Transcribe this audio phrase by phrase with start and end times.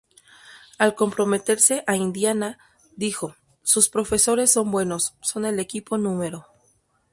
[0.79, 2.57] Al comprometerse a Indiana,
[2.95, 6.47] dijo, "Sus profesores son buenos, son el equipo No.